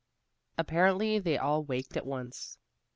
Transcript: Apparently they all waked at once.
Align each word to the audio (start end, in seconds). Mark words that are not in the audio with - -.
Apparently 0.57 1.19
they 1.19 1.37
all 1.37 1.63
waked 1.63 1.95
at 1.95 2.07
once. 2.07 2.57